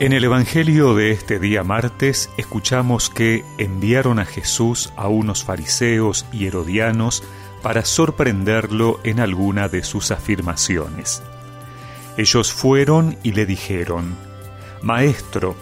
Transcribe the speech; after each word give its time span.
En 0.00 0.12
el 0.12 0.24
Evangelio 0.24 0.96
de 0.96 1.12
este 1.12 1.38
día 1.38 1.62
martes 1.62 2.28
escuchamos 2.36 3.10
que 3.10 3.44
enviaron 3.58 4.18
a 4.18 4.24
Jesús 4.24 4.92
a 4.96 5.06
unos 5.06 5.44
fariseos 5.44 6.26
y 6.32 6.46
herodianos 6.46 7.22
para 7.62 7.84
sorprenderlo 7.84 8.98
en 9.04 9.20
alguna 9.20 9.68
de 9.68 9.84
sus 9.84 10.10
afirmaciones. 10.10 11.22
Ellos 12.16 12.52
fueron 12.52 13.16
y 13.22 13.32
le 13.32 13.46
dijeron, 13.46 14.16
Maestro, 14.82 15.54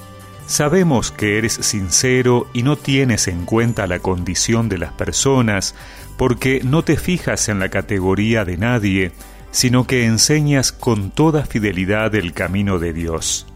sabemos 0.47 1.11
que 1.11 1.37
eres 1.37 1.53
sincero 1.53 2.49
y 2.55 2.63
no 2.63 2.77
tienes 2.77 3.29
en 3.29 3.45
cuenta 3.45 3.87
la 3.87 3.99
condición 3.99 4.71
de 4.71 4.79
las 4.79 4.93
personas, 4.95 5.75
porque 6.17 6.63
no 6.65 6.83
te 6.83 6.97
fijas 6.97 7.51
en 7.51 7.59
la 7.59 7.69
categoría 7.69 8.47
de 8.47 8.57
nadie, 8.57 9.13
sino 9.51 9.87
que 9.87 10.07
enseñas 10.07 10.73
con 10.73 11.11
toda 11.11 11.45
fidelidad 11.45 12.15
el 12.15 12.33
camino 12.33 12.79
de 12.79 12.95
Dios. 12.95 13.47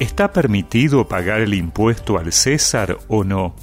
¿Está 0.00 0.32
permitido 0.32 1.06
pagar 1.08 1.42
el 1.42 1.52
impuesto 1.52 2.16
al 2.18 2.32
César 2.32 2.96
o 3.08 3.22
no? 3.22 3.54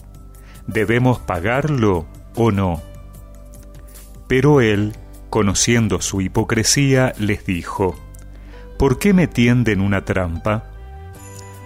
¿Debemos 0.68 1.18
pagarlo 1.18 2.06
o 2.36 2.52
no? 2.52 2.80
Pero 4.28 4.62
él, 4.62 4.94
conociendo 5.32 6.00
su 6.00 6.22
hipocresía, 6.22 7.14
les 7.18 7.44
dijo, 7.44 7.96
¿Por 8.78 9.00
qué 9.00 9.14
me 9.14 9.26
tienden 9.26 9.82
una 9.82 10.06
trampa? 10.06 10.66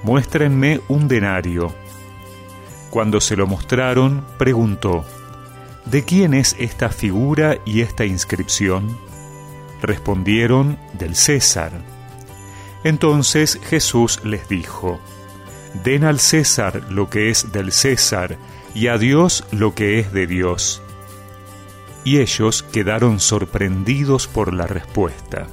Muéstrenme 0.04 0.80
un 0.88 1.10
denario. 1.10 1.76
Cuando 2.92 3.20
se 3.20 3.36
lo 3.36 3.48
mostraron, 3.48 4.26
preguntó, 4.38 5.04
¿De 5.86 6.06
quién 6.06 6.34
es 6.34 6.56
esta 6.60 6.88
figura 6.88 7.58
y 7.66 7.82
esta 7.82 8.06
inscripción? 8.06 8.98
Respondieron, 9.82 10.80
del 10.98 11.16
César. 11.16 11.74
Entonces 12.84 13.60
Jesús 13.64 14.20
les 14.24 14.48
dijo, 14.50 15.00
Den 15.84 16.04
al 16.04 16.20
César 16.20 16.92
lo 16.92 17.10
que 17.10 17.30
es 17.30 17.52
del 17.52 17.72
César, 17.72 18.38
y 18.74 18.88
a 18.88 18.98
Dios 18.98 19.44
lo 19.52 19.76
que 19.76 20.00
es 20.00 20.12
de 20.14 20.28
Dios. 20.28 20.82
Y 22.04 22.20
ellos 22.20 22.64
quedaron 22.64 23.20
sorprendidos 23.20 24.28
por 24.28 24.54
la 24.54 24.66
respuesta. 24.66 25.48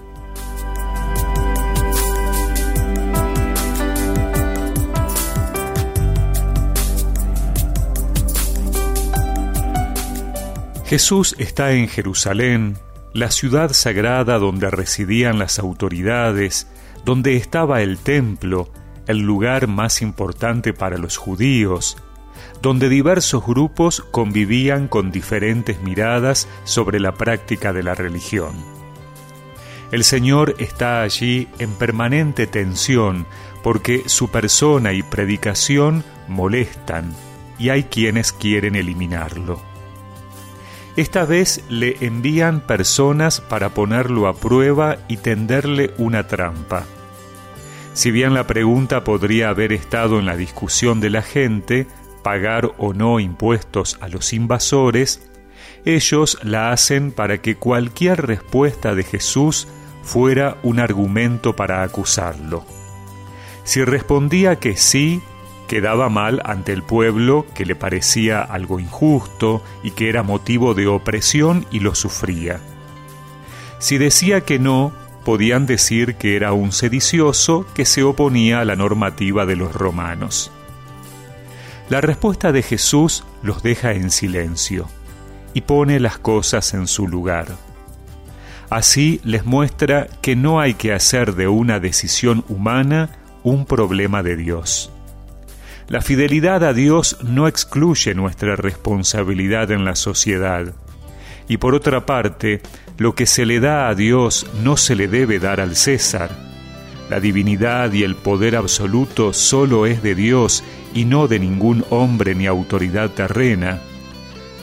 Jesús 10.89 11.37
está 11.39 11.73
en 11.73 11.87
Jerusalén, 11.87 12.79
la 13.13 13.31
ciudad 13.31 13.75
sagrada 13.75 14.39
donde 14.39 14.71
residían 14.71 15.39
las 15.39 15.59
autoridades, 15.59 16.67
donde 17.09 17.37
estaba 17.37 17.81
el 17.81 17.97
templo, 17.97 18.69
el 19.07 19.21
lugar 19.21 19.67
más 19.67 20.03
importante 20.03 20.75
para 20.75 20.99
los 20.99 21.17
judíos, 21.17 21.97
donde 22.61 22.91
diversos 22.91 23.47
grupos 23.47 24.05
convivían 24.11 24.89
con 24.89 25.11
diferentes 25.11 25.81
miradas 25.81 26.49
sobre 26.65 27.01
la 27.01 27.15
práctica 27.15 27.73
de 27.73 27.83
la 27.83 27.95
religión. 27.95 28.53
El 29.91 30.05
Señor 30.05 30.57
está 30.59 31.01
allí 31.01 31.49
en 31.59 31.71
permanente 31.71 32.47
tensión 32.47 33.25
porque 33.63 34.03
su 34.05 34.31
persona 34.31 34.93
y 34.93 35.03
predicación 35.03 36.05
molestan 36.29 37.15
y 37.59 37.71
hay 37.71 37.85
quienes 37.85 38.35
quieren 38.35 38.77
eliminarlo. 38.77 39.63
Esta 40.97 41.25
vez 41.25 41.65
le 41.71 41.97
envían 42.03 42.61
personas 42.61 43.41
para 43.41 43.71
ponerlo 43.71 44.29
a 44.29 44.35
prueba 44.35 44.99
y 45.09 45.17
tenderle 45.17 45.95
una 45.97 46.27
trampa. 46.27 46.85
Si 47.99 48.13
bien 48.13 48.33
la 48.33 48.47
pregunta 48.47 49.03
podría 49.03 49.49
haber 49.49 49.73
estado 49.73 50.21
en 50.21 50.27
la 50.27 50.37
discusión 50.37 51.01
de 51.01 51.11
la 51.11 51.21
gente, 51.21 51.89
pagar 52.23 52.71
o 52.79 52.95
no 52.95 53.19
impuestos 53.19 53.99
a 54.01 54.07
los 54.07 54.33
invasores, 54.33 55.29
ellos 55.85 56.39
la 56.45 56.71
hacen 56.71 57.11
para 57.11 57.39
que 57.39 57.57
cualquier 57.57 58.25
respuesta 58.25 58.95
de 58.95 59.03
Jesús 59.03 59.67
fuera 60.05 60.59
un 60.63 60.79
argumento 60.79 61.57
para 61.57 61.83
acusarlo. 61.83 62.65
Si 63.65 63.83
respondía 63.83 64.61
que 64.61 64.77
sí, 64.77 65.21
quedaba 65.67 66.09
mal 66.09 66.41
ante 66.45 66.73
el 66.73 66.85
pueblo 66.85 67.47
que 67.53 67.67
le 67.67 67.75
parecía 67.75 68.43
algo 68.43 68.79
injusto 68.79 69.61
y 69.83 69.91
que 69.91 70.09
era 70.09 70.23
motivo 70.23 70.75
de 70.75 70.87
opresión 70.87 71.67
y 71.73 71.81
lo 71.81 71.97
sufría. 71.97 72.61
Si 73.81 73.99
decía 73.99 74.43
que 74.43 74.61
no, 74.61 74.93
podían 75.29 75.67
decir 75.67 76.15
que 76.15 76.37
era 76.37 76.55
un 76.55 76.73
sedicioso 76.73 77.67
que 77.75 77.85
se 77.85 78.03
oponía 78.03 78.61
a 78.61 78.65
la 78.65 78.77
normativa 78.77 79.45
de 79.45 79.57
los 79.57 79.75
romanos. 79.75 80.51
La 81.91 82.01
respuesta 82.01 82.51
de 82.51 82.63
Jesús 82.63 83.25
los 83.43 83.63
deja 83.63 83.93
en 83.93 84.11
silencio 84.11 84.89
y 85.53 85.61
pone 85.61 86.01
las 86.01 86.17
cosas 86.17 86.73
en 86.73 86.87
su 86.87 87.07
lugar. 87.07 87.49
Así 88.71 89.21
les 89.23 89.45
muestra 89.45 90.07
que 90.23 90.35
no 90.35 90.61
hay 90.61 90.73
que 90.73 90.95
hacer 90.95 91.35
de 91.35 91.47
una 91.47 91.79
decisión 91.79 92.43
humana 92.49 93.11
un 93.43 93.67
problema 93.67 94.23
de 94.23 94.35
Dios. 94.35 94.91
La 95.89 96.01
fidelidad 96.01 96.65
a 96.65 96.73
Dios 96.73 97.19
no 97.23 97.49
excluye 97.49 98.15
nuestra 98.15 98.57
responsabilidad 98.57 99.73
en 99.73 99.85
la 99.85 99.95
sociedad. 99.95 100.73
Y 101.49 101.57
por 101.57 101.75
otra 101.75 102.05
parte, 102.05 102.61
lo 102.99 103.15
que 103.15 103.27
se 103.27 103.47
le 103.47 103.59
da 103.59 103.89
a 103.89 103.95
Dios 103.95 104.47
no 104.63 104.77
se 104.77 104.95
le 104.95 105.09
debe 105.09 105.39
dar 105.39 105.61
al 105.61 105.77
César. 105.77 106.31
La 107.09 107.21
divinidad 107.21 107.93
y 107.93 108.03
el 108.03 108.17
poder 108.17 108.55
absoluto 108.55 109.33
solo 109.33 109.87
es 109.87 110.03
de 110.03 110.15
Dios 110.15 110.63
y 110.95 111.07
no 111.07 111.27
de 111.27 111.39
ningún 111.39 111.85
hombre 111.89 112.35
ni 112.35 112.47
autoridad 112.47 113.11
terrena. 113.11 113.81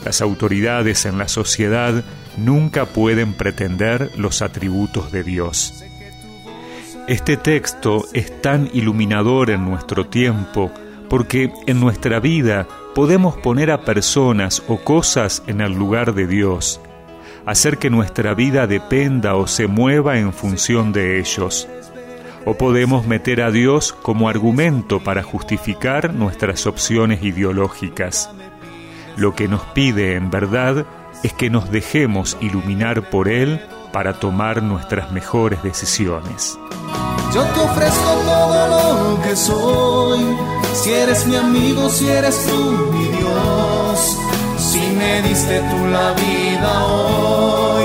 Las 0.04 0.20
autoridades 0.20 1.06
en 1.06 1.18
la 1.18 1.26
sociedad 1.26 2.04
nunca 2.36 2.86
pueden 2.86 3.32
pretender 3.34 4.12
los 4.16 4.42
atributos 4.42 5.10
de 5.10 5.24
Dios. 5.24 5.82
Este 7.08 7.36
texto 7.36 8.04
es 8.12 8.40
tan 8.42 8.70
iluminador 8.72 9.50
en 9.50 9.64
nuestro 9.64 10.06
tiempo 10.06 10.70
porque 11.08 11.52
en 11.66 11.80
nuestra 11.80 12.20
vida 12.20 12.68
podemos 12.96 13.36
poner 13.36 13.70
a 13.70 13.82
personas 13.82 14.62
o 14.68 14.78
cosas 14.78 15.42
en 15.46 15.60
el 15.60 15.74
lugar 15.74 16.14
de 16.14 16.26
Dios, 16.26 16.80
hacer 17.44 17.76
que 17.76 17.90
nuestra 17.90 18.32
vida 18.32 18.66
dependa 18.66 19.34
o 19.34 19.46
se 19.46 19.66
mueva 19.66 20.16
en 20.16 20.32
función 20.32 20.94
de 20.94 21.20
ellos. 21.20 21.68
O 22.46 22.54
podemos 22.54 23.06
meter 23.06 23.42
a 23.42 23.50
Dios 23.50 23.92
como 23.92 24.30
argumento 24.30 25.04
para 25.04 25.22
justificar 25.22 26.14
nuestras 26.14 26.66
opciones 26.66 27.22
ideológicas. 27.22 28.30
Lo 29.18 29.34
que 29.34 29.46
nos 29.46 29.60
pide 29.74 30.14
en 30.14 30.30
verdad 30.30 30.86
es 31.22 31.34
que 31.34 31.50
nos 31.50 31.70
dejemos 31.70 32.38
iluminar 32.40 33.10
por 33.10 33.28
Él 33.28 33.60
para 33.92 34.14
tomar 34.14 34.62
nuestras 34.62 35.12
mejores 35.12 35.62
decisiones. 35.62 36.58
Yo 37.34 37.42
te 37.42 37.60
ofrezco 37.60 38.22
todo 38.24 39.16
lo 39.16 39.22
que 39.22 39.36
soy 39.36 40.65
si 40.76 40.92
eres 40.92 41.26
mi 41.26 41.36
amigo, 41.36 41.88
si 41.88 42.08
eres 42.08 42.46
tú 42.46 42.54
mi 42.92 43.08
Dios, 43.08 44.16
si 44.58 44.80
me 44.98 45.22
diste 45.22 45.60
tú 45.70 45.86
la 45.86 46.12
vida 46.12 46.84
hoy, 46.84 47.84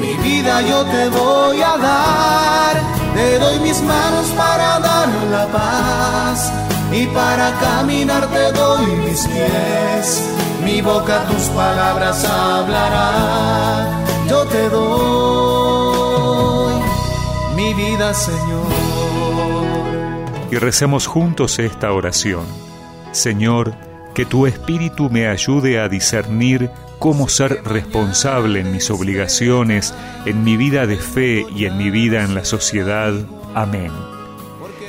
mi 0.00 0.14
vida 0.22 0.62
yo 0.62 0.84
te 0.84 1.08
voy 1.08 1.60
a 1.62 1.76
dar, 1.76 2.80
te 3.14 3.38
doy 3.38 3.58
mis 3.58 3.82
manos 3.82 4.28
para 4.36 4.78
dar 4.78 5.08
la 5.30 5.46
paz 5.48 6.52
y 6.92 7.06
para 7.06 7.50
caminar 7.58 8.26
te 8.28 8.52
doy 8.52 8.86
mis 9.04 9.26
pies, 9.26 10.22
mi 10.64 10.80
boca 10.80 11.24
tus 11.26 11.48
palabras 11.48 12.24
hablará, 12.24 14.04
yo 14.28 14.44
te 14.44 14.68
doy 14.68 15.16
mi 17.56 17.74
vida 17.74 18.14
Señor 18.14 18.95
y 20.50 20.56
recemos 20.56 21.06
juntos 21.06 21.58
esta 21.58 21.92
oración. 21.92 22.44
Señor, 23.12 23.74
que 24.14 24.24
tu 24.24 24.46
Espíritu 24.46 25.10
me 25.10 25.28
ayude 25.28 25.78
a 25.78 25.88
discernir 25.88 26.70
cómo 26.98 27.28
ser 27.28 27.62
responsable 27.64 28.60
en 28.60 28.72
mis 28.72 28.90
obligaciones, 28.90 29.94
en 30.24 30.44
mi 30.44 30.56
vida 30.56 30.86
de 30.86 30.96
fe 30.96 31.46
y 31.54 31.66
en 31.66 31.76
mi 31.76 31.90
vida 31.90 32.24
en 32.24 32.34
la 32.34 32.44
sociedad. 32.44 33.12
Amén. 33.54 33.92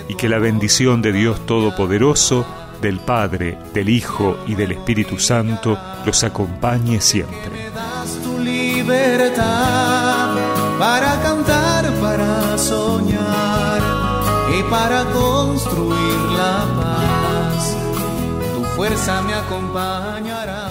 Y 0.07 0.15
que 0.15 0.29
la 0.29 0.39
bendición 0.39 1.01
de 1.01 1.11
Dios 1.11 1.45
Todopoderoso, 1.45 2.45
del 2.81 2.99
Padre, 2.99 3.57
del 3.73 3.89
Hijo 3.89 4.37
y 4.47 4.55
del 4.55 4.71
Espíritu 4.71 5.19
Santo 5.19 5.77
los 6.05 6.23
acompañe 6.23 7.01
siempre. 7.01 7.67
para 10.79 11.21
cantar, 11.21 11.91
para 11.99 12.57
soñar 12.57 13.36
y 14.55 14.63
para 14.63 15.03
construir 15.05 16.19
la 16.37 16.65
paz, 16.79 17.77
tu 18.55 18.63
fuerza 18.75 19.21
me 19.21 19.33
acompañará. 19.33 20.66